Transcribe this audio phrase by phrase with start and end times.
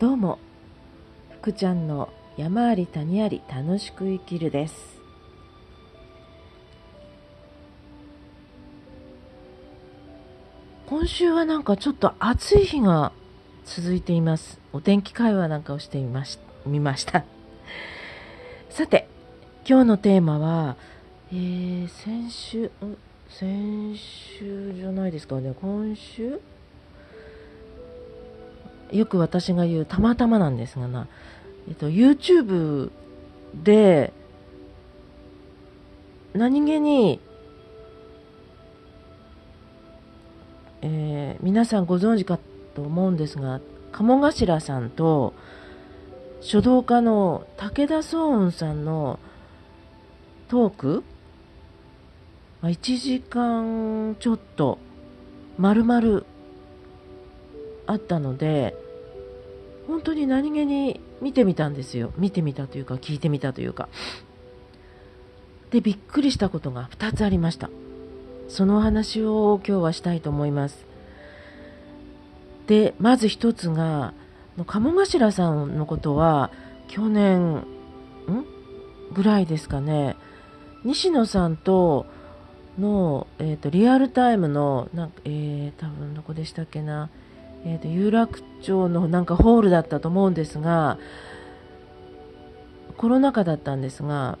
[0.00, 0.38] どうも。
[1.42, 2.08] 福ちゃんの
[2.38, 4.98] 山あり谷あり楽しく生きるです。
[10.86, 13.12] 今週はなんかちょっと暑い日が
[13.66, 14.58] 続いています。
[14.72, 17.26] お天気会話なんかをしてみましみました。
[18.70, 19.06] さて
[19.68, 20.76] 今日のテーマは、
[21.30, 22.70] えー、先週
[23.28, 25.52] 先週じゃないですかね。
[25.60, 26.40] 今週？
[28.92, 31.08] よく私が言うたまたまなんですがな、
[31.68, 32.90] えっと、YouTube
[33.54, 34.12] で
[36.32, 37.20] 何気に、
[40.82, 42.38] えー、皆さんご存知か
[42.74, 43.60] と思うんですが
[43.92, 45.34] 鴨頭さんと
[46.40, 49.18] 書道家の武田壮雲さんの
[50.48, 51.04] トーク
[52.62, 54.78] まあ1時間ちょっと
[55.58, 56.22] 丸々
[57.90, 58.76] あったので
[59.86, 62.12] 本当に何気に見てみたんですよ。
[62.16, 63.88] 見てみたというか聞いてみたというか。
[65.70, 67.70] でびっくりしたことが2つありました。
[68.48, 70.86] そのお話を今日はしたいと思います。
[72.66, 74.14] でまず1つが
[74.66, 76.50] 鴨頭さんのことは
[76.88, 77.64] 去年ん？
[79.12, 80.16] ぐらいですかね。
[80.84, 82.06] 西野さんと
[82.78, 87.10] の、えーと、リアルタイムのなん、えー、多分どこでしたっけな。
[87.64, 90.98] えーと、有楽町のなんかホールだったと思うんですが
[92.96, 94.38] コロナ禍だったんですが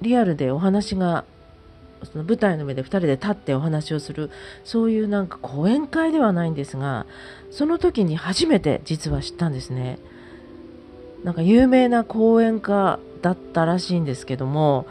[0.00, 1.24] リアルでお話が
[2.04, 4.30] その舞台の上で2人で立ってお話をする
[4.64, 7.06] そういうなんか講演会ではないんですが
[7.50, 9.98] その時に初めて実は知ったんですね。
[11.24, 14.86] なんか有名な講演家だったらしいんですけども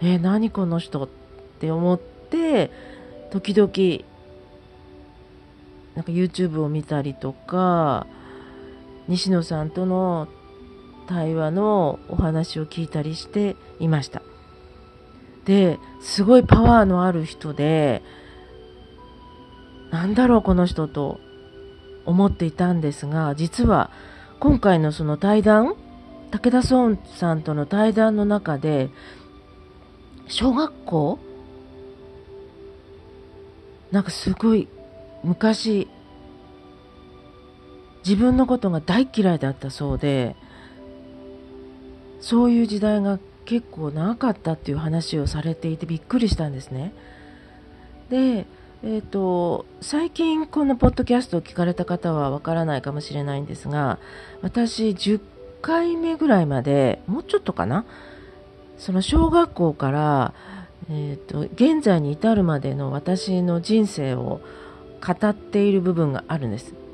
[0.00, 1.08] えー、何この人っ
[1.58, 2.70] て思って
[3.30, 4.04] 時々
[5.98, 8.06] なんか YouTube を見たりとか
[9.08, 10.28] 西野さんとの
[11.08, 14.22] 対話のお話を聞いたりしていました。
[15.44, 18.04] ですごいパワーのある人で
[19.90, 21.18] なんだろうこの人と
[22.06, 23.90] 思っていたんですが実は
[24.38, 25.74] 今回のその対談
[26.30, 28.90] 武田壮さんとの対談の中で
[30.28, 31.18] 小学校
[33.90, 34.68] なんかすごい
[35.24, 35.88] 昔
[38.08, 40.34] 自分のことが大嫌いだったそうで
[42.20, 46.94] そういう時代が結構長かったっていう話をされていてびっくりしたんですね。
[48.08, 48.46] で、
[48.82, 53.98] えーと、最近このポッドキャストを聞かれた方はわからないかもしれないんですが
[54.40, 55.20] 私10
[55.60, 57.84] 回目ぐらいまでもうちょっとかな
[58.78, 60.34] その小学校から、
[60.88, 64.40] えーと現在に至るまでの私の人生を
[65.06, 66.87] 語っている部分があるんです。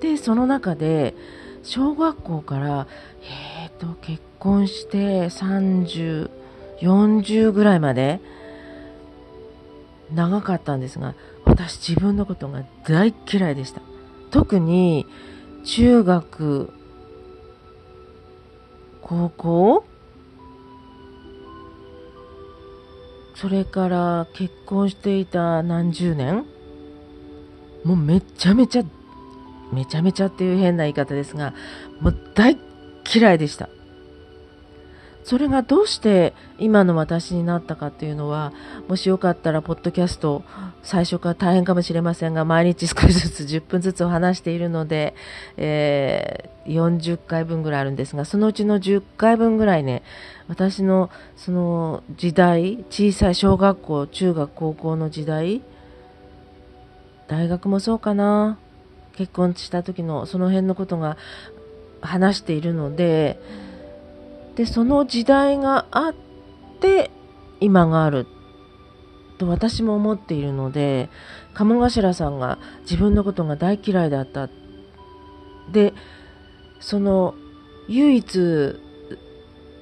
[0.00, 1.14] でその中で
[1.62, 2.88] 小学校から
[3.22, 8.20] えーと結婚して3040ぐらいまで
[10.14, 11.14] 長かったんですが
[11.44, 13.80] 私自分のことが大嫌いでした。
[14.30, 15.06] 特に
[15.64, 16.70] 中学
[19.02, 19.84] 高校
[23.34, 26.44] それから結婚していた何十年
[27.84, 28.84] もうめちゃめちゃ
[29.72, 31.54] めちゃめちゃっていう変な言い方ですが
[32.00, 32.58] もう大
[33.14, 33.68] 嫌いでした。
[35.26, 38.52] それがどうして今の私になったかっていうのは
[38.86, 40.44] もしよかったらポッドキャスト
[40.84, 45.16] 最初から大変かもしれませんが毎日少しずつ 10分ずつお話しているので、
[45.56, 50.04] えー、40回分ぐらいあるんですがそのうちの10回分ぐらいね
[50.46, 55.60] 私のその時代小さい小学校中学高校の時代
[57.26, 58.58] 大学もそうかな。
[59.16, 61.16] 結婚した時のその辺のことが
[62.00, 63.40] 話しているので
[64.56, 66.14] でその時代があっ
[66.80, 67.10] て
[67.60, 68.26] 今がある
[69.38, 71.08] と私も思っているので
[71.54, 74.48] 鴨頭さんが自分のことが大嫌いだった
[75.72, 75.92] で
[76.80, 77.34] その
[77.88, 78.80] 唯一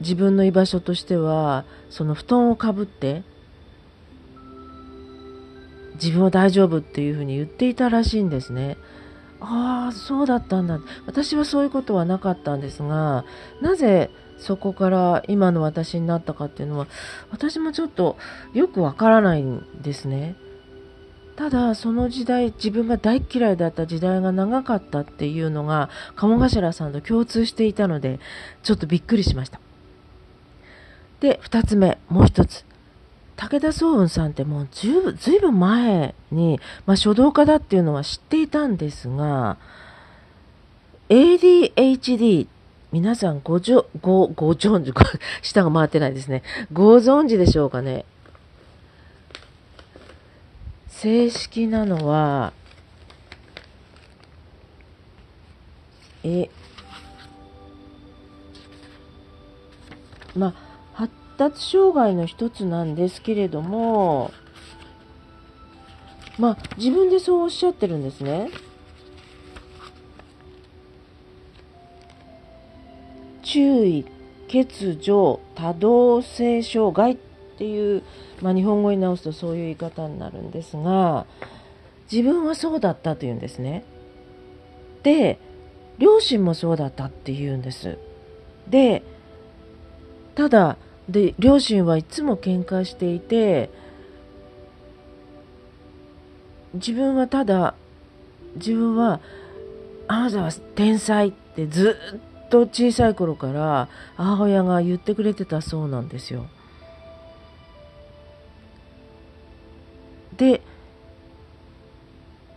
[0.00, 3.22] 自分の居場所としてはその布団をかぶって
[5.94, 8.76] 自分は大丈夫っていうふうに言っていたらしいんですね。
[9.46, 10.80] ああそうだったんだ。
[11.06, 13.24] 私はそういうことはなかったんですが
[13.60, 16.86] なぜそこから今の私になったかっていうのは
[17.30, 18.16] 私もちょっと
[18.52, 20.36] よくわからないんですね。
[21.36, 28.20] ただその時代自分が大嫌いだった時代が長かったっていうのが鴨頭さんと共通していたので
[28.62, 29.60] ちょっとびっくりしました。
[31.20, 32.64] で2つ目もう1つ。
[33.36, 39.56] 武田壮雲さんってもうずいぶん前に、まあ、書道家だっていうのは知っていたんですが
[41.08, 42.46] ADHD
[42.92, 45.00] 皆さんごじょごご存知ご
[45.42, 46.44] 舌が回ってないですね。
[46.72, 48.04] ご存知でしょうかね。
[50.88, 52.52] 正式なのは
[56.22, 56.48] え
[60.36, 60.63] まあ
[61.36, 64.32] 達障害の一つなんですけれども
[66.38, 68.50] まあ自分でそうおっしゃってるんですね。
[73.42, 74.04] 注意
[74.48, 77.16] 欠如多動性障害っ
[77.58, 78.02] ていう、
[78.42, 81.26] まあ、日本語に直すとそういう言い方になるんですが
[82.10, 83.84] 自分はそうだったというんですね。
[85.02, 85.38] で
[85.98, 87.98] 両親もそうだったっていうんです。
[88.68, 89.02] で
[90.34, 90.76] ただ
[91.08, 93.70] で両親はいつも喧嘩していて
[96.74, 97.74] 自分はただ
[98.56, 99.20] 自分は
[100.08, 101.96] あなたは天才ってず
[102.46, 106.46] っと小さい頃から母親が言ってくれてたそうなんですよ。
[110.36, 110.62] で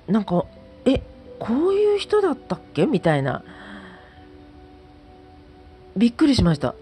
[0.07, 0.45] なんか
[0.85, 1.01] え
[1.37, 2.85] こういう人だったっけ？
[2.85, 3.43] みたいな。
[5.95, 6.75] びっくりしました。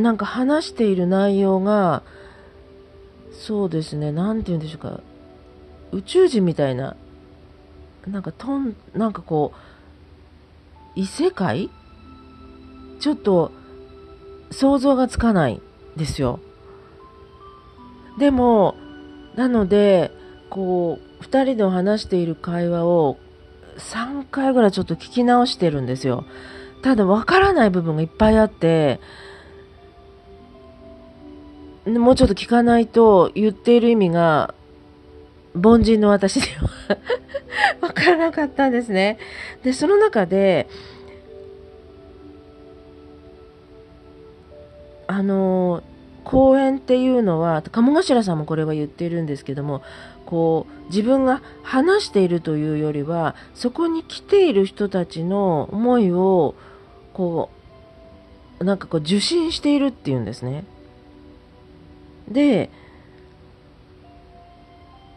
[0.00, 2.02] なんか話している内容が
[3.32, 5.00] そうですね何て言うんでしょうか。
[5.92, 6.96] 宇宙人みたいな
[8.06, 9.58] なんかとんなんかこう
[10.94, 11.70] 異世界？
[12.98, 13.52] ちょっと
[14.50, 15.60] 想像がつかない
[15.96, 16.40] ですよ。
[18.18, 18.74] でも
[19.36, 20.10] なので
[20.50, 23.18] こう2人で話している会話を
[23.78, 26.24] 3回ぐらいちょっと聞き直してるんですよ。
[26.82, 29.00] ただわからない部分がいっぱいあって
[31.98, 34.54] もうちょっと聞かないと言っている意味が
[35.54, 36.98] 凡人の私では
[37.88, 39.18] わからなかったんですね。
[39.62, 40.68] で、その中で、
[45.06, 45.82] あの、
[46.22, 49.82] 公演っていうのは、鴨頭さんもこれは言っているんですけども、
[50.26, 56.54] こう、自分が話しているというよりは、そこに来ている人たちの思いを、
[57.12, 57.50] こ
[58.60, 60.64] う、なんかこう受信しているっていうんですね。
[62.30, 62.70] で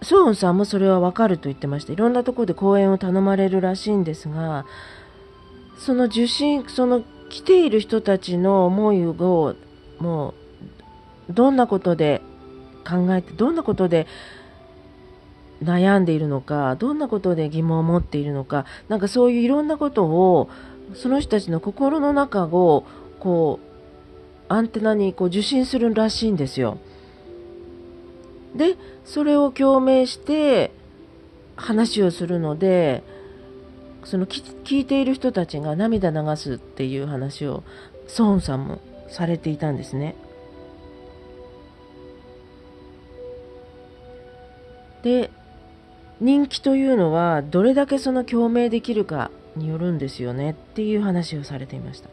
[0.02, 4.66] ソーンさんもそれはわかると言ってましていろんなところで講演を頼まれるらしいんですが
[5.78, 9.56] その受信その来ている人たちの思いを
[10.00, 10.34] も
[11.30, 12.22] うどんなことで
[12.88, 14.08] 考えてどんなことで
[15.64, 20.50] 悩んでいるのかどんなことで疑問を持っているのかなんかそういういろんなことを
[20.94, 22.86] その人たちの心の中を
[23.20, 26.78] こうアンテナにこう受信するらしいんですよ。
[28.56, 30.72] でそれを共鳴して
[31.56, 33.04] 話をするので
[34.04, 37.64] その聞いている人たちが涙流すっていう話を
[38.08, 40.16] ソーンさんもされていたんですね。
[45.04, 45.30] で
[46.22, 52.10] 人気というのはどれだけその共鳴できるかによるんですよねっていう話をされていました。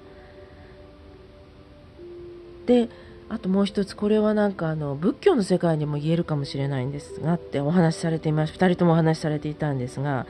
[2.67, 2.89] で
[3.31, 10.27] あともう一つこれはなんかあの仏教の世界にも言えるかもしれないんですがってお話しされています2人ともお話しされていたんですが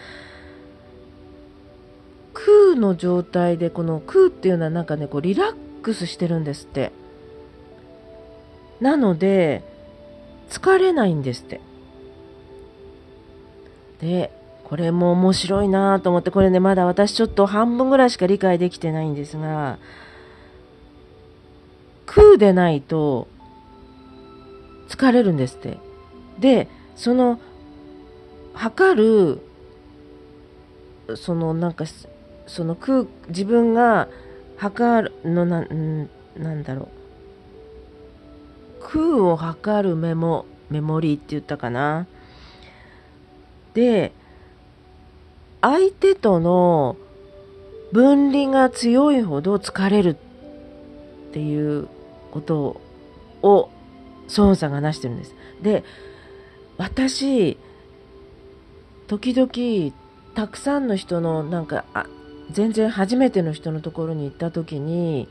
[2.34, 6.93] 空の状態でこの空っていうのはなんかねこうリラックスしてるんですって。
[8.81, 9.63] なので
[10.48, 11.60] 疲れないんですって。
[14.01, 14.31] で
[14.65, 19.79] これも面白いなと思ってこれねまだ私ちょっと半分ぐらいしか理解できてないんですが
[22.12, 23.29] 空でないと
[24.88, 25.79] 疲れるんですって。
[26.40, 27.38] で、その、
[28.52, 28.96] 測
[31.06, 31.84] る、そのなんか、
[32.48, 34.08] その空、自分が
[34.56, 35.64] 測るのな、
[36.36, 36.88] なんだろ
[38.81, 38.82] う。
[38.82, 42.08] 空を測るメモ、メモリーって言ったかな。
[43.72, 44.10] で、
[45.60, 46.96] 相手との
[47.93, 50.17] 分離が強いほど疲れる
[51.31, 51.88] っていう
[52.31, 52.81] こと
[53.43, 53.70] を
[54.37, 55.34] 孫さんが話してるんです。
[55.63, 55.84] で
[56.79, 57.58] 私
[59.06, 59.94] 時々
[60.34, 62.06] たくさんの人のなんかあ
[62.51, 65.29] 全然初めての人のところに行った時に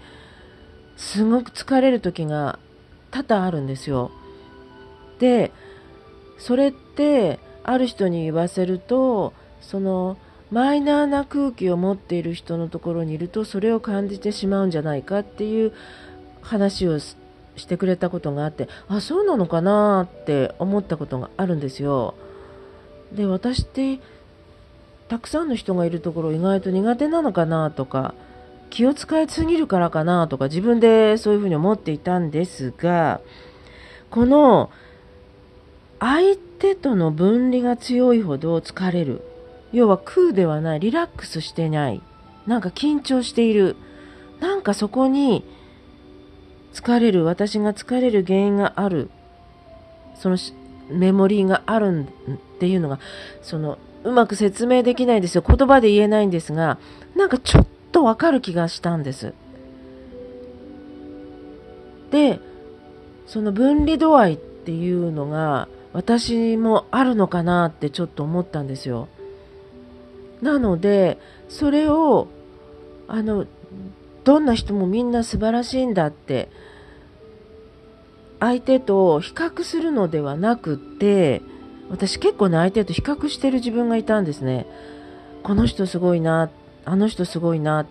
[0.97, 2.59] すごく疲れる時が
[3.11, 4.11] 多々あるんですよ。
[5.19, 5.51] で
[6.37, 10.17] それってある人に言わせるとその
[10.51, 15.73] マイナーな空気を持っている人のところにいるとそれを感じてしまうんじゃないかっていう
[16.41, 17.15] 話をし
[17.67, 20.07] てくれたことがあってあそうなのかな？
[20.21, 22.15] って思ったことがあるんですよ。
[23.11, 23.99] で私って
[25.07, 28.13] たくさんの人がいるところ意外と苦手なのかなとか
[28.69, 33.19] 気を使いすぎるからかなとか自分でそういうふうに思っていたんですが
[34.11, 34.69] この
[35.99, 39.21] 相手との分離が強いほど疲れる。
[39.71, 42.01] 要は空ではないリラックスしてない。
[42.47, 43.75] なんか緊張している。
[44.39, 45.43] なんかそこに
[46.73, 49.09] 疲れる私が疲れる原因がある。
[50.15, 50.37] その
[50.89, 52.99] メモリーがあるっていうのが
[53.41, 55.43] そのうまく説明できないですよ。
[55.47, 56.77] 言葉で言えないんですが
[57.15, 59.33] なんかちょっとわかる気がしたんです。
[62.11, 62.39] で
[63.27, 69.07] その分離度合いっていうのが私もあるのかなってちょっと思ったんですよ。
[70.41, 72.27] なのでそれを
[73.07, 73.45] あの
[74.29, 76.49] どんな人もみんな素晴らしいんだって
[78.39, 81.41] 相手と比較するのではなくって
[81.89, 84.67] 私結構ね相手と比較してる自分がいたんですね。
[85.41, 86.51] この人すごいな
[86.85, 87.87] あの人すごいな。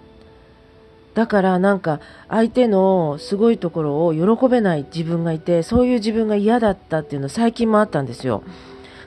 [1.15, 8.45] だからなんか相手のすごいところを喜べない自分がいてそういう自分が嫌だったっていうの最近もあったんですよ。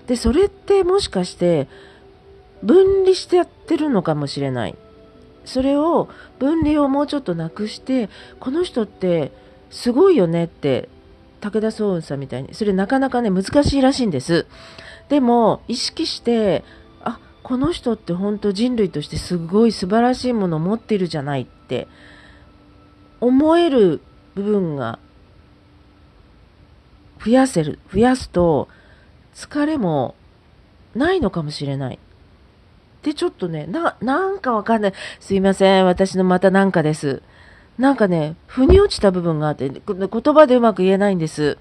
[0.05, 1.69] でそれってもしかして
[2.61, 4.75] 分離してやってるのかもしれない。
[5.45, 9.31] それを分離をもうちょっとなくしてこの人って
[9.69, 10.89] すごいよねって
[11.39, 12.53] 武田壮雲さんみたいに。
[12.53, 14.45] それなかなかね難しいらしいんです。
[15.09, 16.63] でも意識して
[17.03, 21.87] あこの人って本当人類としてすごい素晴らしいものを持ってるじゃないって
[23.19, 24.01] 思える
[24.35, 24.99] 部分が
[27.23, 28.67] 増やせる増やすと
[29.33, 30.15] 疲れも
[30.95, 31.99] ないのかもしれない。
[33.03, 37.21] でちょっとねななんかわかんないすいません私のまたなんかです
[37.81, 39.81] なんかね、腑に落ちた部分があって、言
[40.35, 41.57] 葉でうまく言えないんです。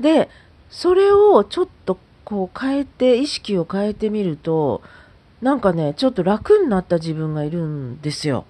[0.00, 0.28] で、
[0.70, 4.82] それをちょっとこう変えて、意識を変えてみると、
[5.40, 8.44] なんかね、ちょっと楽になった自分がいるんですよ。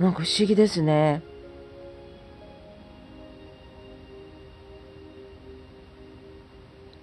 [0.00, 1.22] なんか不思議ですね。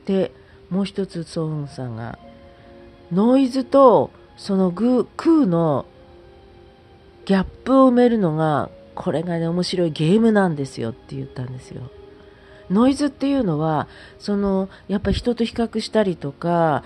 [0.06, 0.34] で、
[0.70, 2.20] もう一つ、ソウンさんが、
[3.12, 5.86] ノイズとそのグ空の
[7.26, 11.90] ギャップを埋めるのがこれがね面白いゲームなんですよって言ったんですよ。
[12.70, 13.88] ノイズっていうのは
[14.20, 16.84] そのやっぱ人と比較したりとか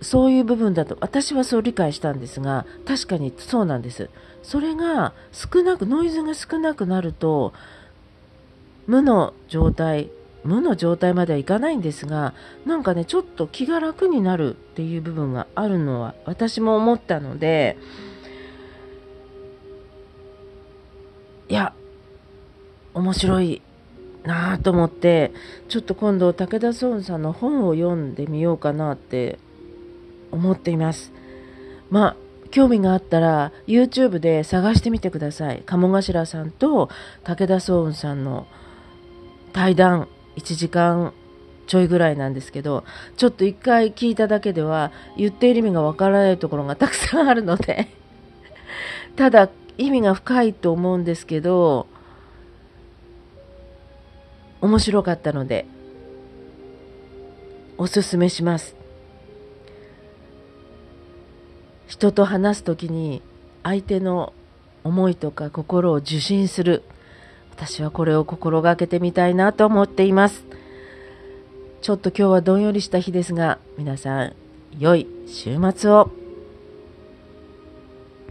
[0.00, 4.08] そういう部分だと私はそう理解したんですが確かにそうなんです
[4.42, 7.52] それが少なくノイズが少なくなると
[8.86, 10.10] 無の状態
[10.44, 17.76] 無の状態まではいかないんですがなんかねちょっと気が楽になるっていう部分があるのは私も思ったので
[21.48, 21.72] いや、
[22.92, 23.62] 面白い
[24.24, 25.32] なぁと思って、
[25.68, 29.38] ちょっと今度武田壮雲さんの本を読んでみようかなって
[30.30, 31.10] 思っています。
[31.90, 32.16] まあ、
[32.50, 35.62] 興味があったら YouTube で探してみてください。
[35.64, 36.90] 鴨頭さんと
[37.24, 38.46] 武田壮雲さんの
[39.54, 41.12] 対談1時間
[41.66, 42.84] ちょいぐらいなんですけど、
[43.16, 47.88] ちょっと一回聞いただけでは言っている意味がわからないところがたくさんあるので
[49.16, 51.86] ただ意味が深いと思うんですけど
[54.60, 55.66] 面白かったので
[57.76, 58.74] おすすめします。
[61.86, 63.22] 人と話す時に
[63.62, 64.32] 相手の
[64.84, 66.82] 思いとか心を受信する。
[67.58, 70.44] 私はこれを心がけてみたいなと思っています。
[71.82, 74.32] ちょっと今日はどんよりした日ですが皆さん
[74.78, 76.27] 良い週末を。